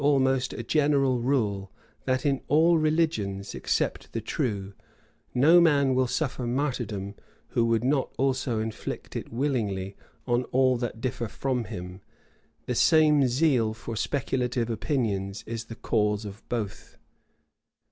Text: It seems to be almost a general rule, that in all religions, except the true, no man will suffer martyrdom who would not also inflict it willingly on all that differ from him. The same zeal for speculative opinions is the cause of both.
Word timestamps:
It 0.03 0.03
seems 0.03 0.07
to 0.09 0.13
be 0.13 0.13
almost 0.15 0.53
a 0.53 0.63
general 0.63 1.19
rule, 1.19 1.71
that 2.05 2.25
in 2.25 2.41
all 2.47 2.79
religions, 2.79 3.53
except 3.53 4.13
the 4.13 4.19
true, 4.19 4.73
no 5.35 5.61
man 5.61 5.93
will 5.93 6.07
suffer 6.07 6.47
martyrdom 6.47 7.13
who 7.49 7.65
would 7.67 7.83
not 7.83 8.11
also 8.17 8.59
inflict 8.59 9.15
it 9.15 9.31
willingly 9.31 9.95
on 10.25 10.45
all 10.45 10.75
that 10.77 11.01
differ 11.01 11.27
from 11.27 11.65
him. 11.65 12.01
The 12.65 12.73
same 12.73 13.27
zeal 13.27 13.75
for 13.75 13.95
speculative 13.95 14.71
opinions 14.71 15.43
is 15.45 15.65
the 15.65 15.75
cause 15.75 16.25
of 16.25 16.41
both. 16.49 16.97